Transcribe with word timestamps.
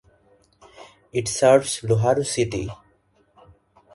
It 1.13 1.27
serves 1.27 1.81
Loharu 1.81 2.25
city. 2.25 2.71